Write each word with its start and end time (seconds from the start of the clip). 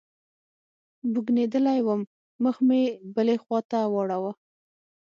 بوږنېدلى 1.11 1.75
وم 1.87 2.01
مخ 2.43 2.55
مې 2.67 2.83
بلې 3.15 3.35
خوا 3.43 3.59
ته 3.71 3.79
واړاوه. 3.93 4.31